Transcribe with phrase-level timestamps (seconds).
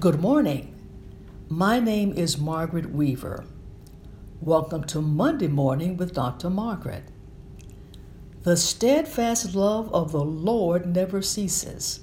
[0.00, 0.74] Good morning.
[1.50, 3.44] My name is Margaret Weaver.
[4.40, 6.48] Welcome to Monday Morning with Dr.
[6.48, 7.04] Margaret.
[8.42, 12.00] The steadfast love of the Lord never ceases,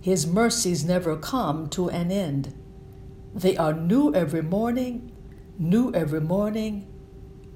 [0.00, 2.54] His mercies never come to an end.
[3.34, 5.12] They are new every morning,
[5.58, 6.90] new every morning.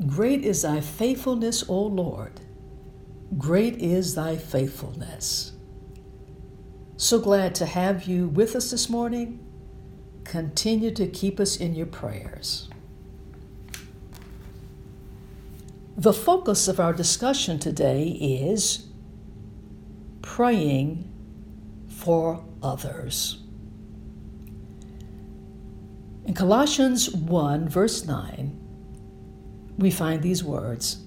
[0.06, 2.42] Great is thy faithfulness, O Lord.
[3.38, 5.52] Great is thy faithfulness.
[6.98, 9.46] So glad to have you with us this morning.
[10.28, 12.68] Continue to keep us in your prayers.
[15.96, 18.88] The focus of our discussion today is
[20.20, 21.10] praying
[21.88, 23.42] for others.
[26.26, 28.54] In Colossians 1, verse 9,
[29.78, 31.04] we find these words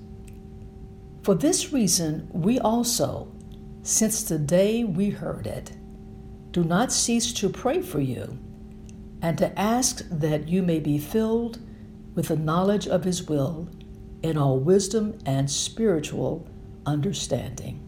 [1.22, 3.32] For this reason, we also,
[3.84, 5.74] since the day we heard it,
[6.50, 8.40] do not cease to pray for you
[9.22, 11.60] and to ask that you may be filled
[12.16, 13.70] with the knowledge of His will
[14.24, 16.48] in all wisdom and spiritual
[16.86, 17.80] understanding.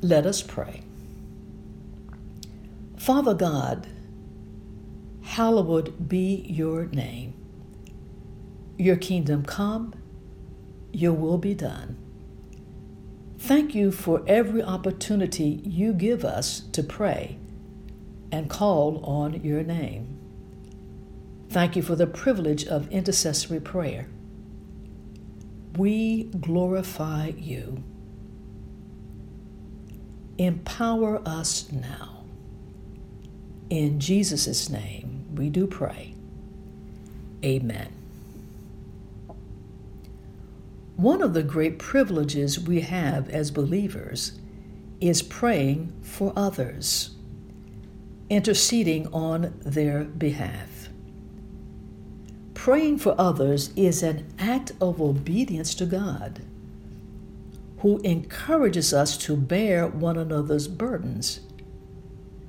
[0.00, 0.82] Let us pray.
[2.96, 3.86] Father God,
[5.22, 7.34] hallowed be your name.
[8.76, 9.94] Your kingdom come,
[10.92, 11.96] your will be done.
[13.38, 17.38] Thank you for every opportunity you give us to pray
[18.30, 20.18] and call on your name.
[21.50, 24.08] Thank you for the privilege of intercessory prayer.
[25.76, 27.82] We glorify you.
[30.36, 32.24] Empower us now.
[33.70, 36.14] In Jesus' name, we do pray.
[37.44, 37.92] Amen.
[40.96, 44.38] One of the great privileges we have as believers
[45.00, 47.10] is praying for others
[48.30, 50.88] interceding on their behalf.
[52.54, 56.42] Praying for others is an act of obedience to God,
[57.78, 61.40] who encourages us to bear one another's burdens,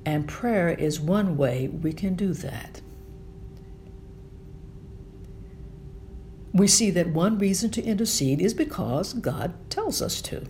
[0.04, 2.80] and prayer is one way we can do that.
[6.52, 10.46] We see that one reason to intercede is because God tells us to.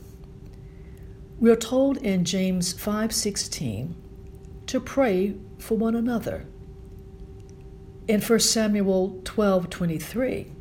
[1.39, 3.95] We are told in James 5:16
[4.71, 6.47] to pray for one another.
[8.07, 10.53] In 1 Samuel 12:23,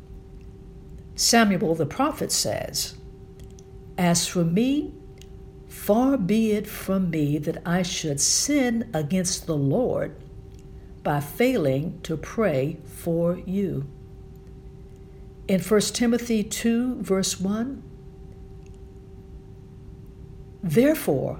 [1.14, 2.94] Samuel the prophet says,
[3.96, 4.92] "As for me,
[5.68, 10.16] far be it from me that I should sin against the Lord
[11.04, 13.86] by failing to pray for you."
[15.46, 17.84] In 1 Timothy 2, verse 1,
[20.64, 21.38] Therefore,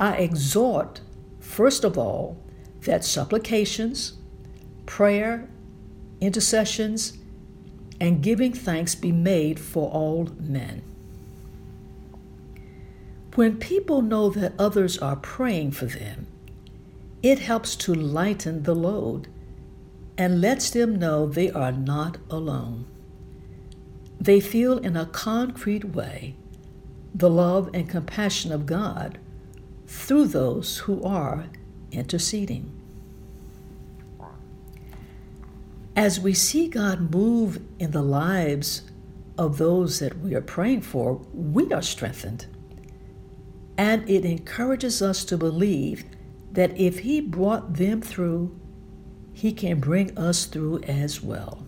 [0.00, 1.00] I exhort
[1.42, 2.38] First of all,
[2.82, 4.14] that supplications,
[4.86, 5.48] prayer,
[6.20, 7.18] intercessions,
[8.00, 10.82] and giving thanks be made for all men.
[13.34, 16.26] When people know that others are praying for them,
[17.22, 19.28] it helps to lighten the load
[20.16, 22.86] and lets them know they are not alone.
[24.20, 26.36] They feel in a concrete way
[27.14, 29.18] the love and compassion of God
[29.92, 31.44] through those who are
[31.92, 32.72] interceding.
[35.94, 38.82] As we see God move in the lives
[39.36, 42.46] of those that we are praying for, we are strengthened.
[43.76, 46.04] And it encourages us to believe
[46.52, 48.58] that if He brought them through,
[49.34, 51.64] He can bring us through as well.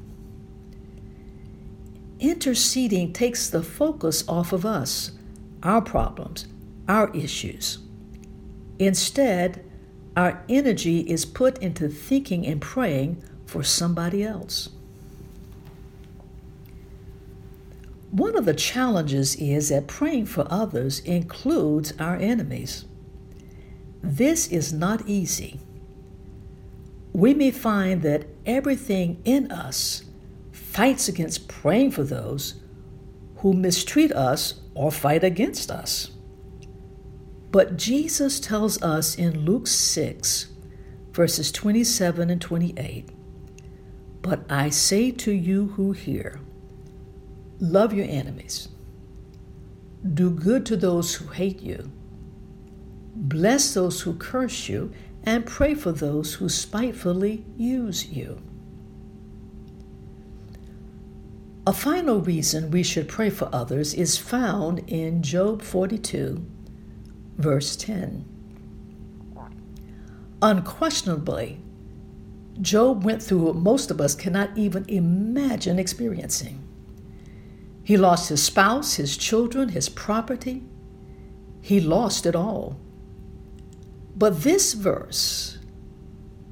[2.20, 5.10] Interceding takes the focus off of us,
[5.62, 6.46] our problems,
[6.88, 7.83] our issues.
[8.78, 9.64] Instead,
[10.16, 14.68] our energy is put into thinking and praying for somebody else.
[18.10, 22.84] One of the challenges is that praying for others includes our enemies.
[24.02, 25.58] This is not easy.
[27.12, 30.04] We may find that everything in us
[30.52, 32.54] fights against praying for those
[33.38, 36.13] who mistreat us or fight against us.
[37.54, 40.48] But Jesus tells us in Luke 6,
[41.12, 43.10] verses 27 and 28
[44.22, 46.40] But I say to you who hear,
[47.60, 48.70] love your enemies,
[50.14, 51.92] do good to those who hate you,
[53.14, 54.92] bless those who curse you,
[55.22, 58.42] and pray for those who spitefully use you.
[61.68, 66.44] A final reason we should pray for others is found in Job 42,
[67.36, 68.24] verse 10.
[70.42, 71.60] Unquestionably,
[72.60, 76.60] Job went through what most of us cannot even imagine experiencing.
[77.82, 80.62] He lost his spouse, his children, his property.
[81.60, 82.78] He lost it all.
[84.16, 85.58] But this verse,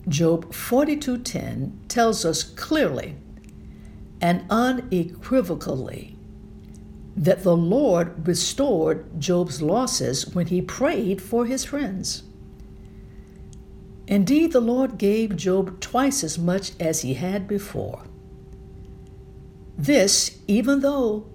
[0.09, 3.17] Job 42:10, tells us clearly
[4.21, 6.17] and unequivocally
[7.17, 12.23] that the Lord restored Job's losses when he prayed for his friends.
[14.07, 18.03] Indeed, the Lord gave Job twice as much as he had before.
[19.77, 21.27] This, even though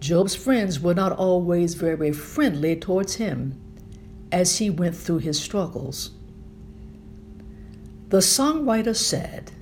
[0.00, 3.60] Job's friends were not always very friendly towards him
[4.32, 6.10] as he went through his struggles.
[8.08, 9.52] The songwriter said,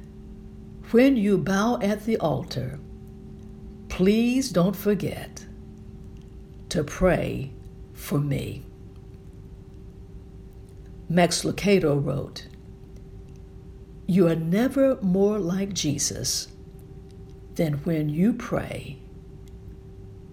[0.92, 2.80] When you bow at the altar,
[3.90, 5.44] please don't forget
[6.70, 7.52] to pray
[7.92, 8.64] for me.
[11.08, 12.46] Max Lucado wrote,
[14.06, 16.48] You are never more like Jesus
[17.56, 18.98] than when you pray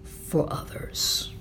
[0.04, 1.34] for others.